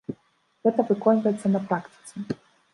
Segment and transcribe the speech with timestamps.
[0.63, 2.15] Гэта выконваецца на практыцы.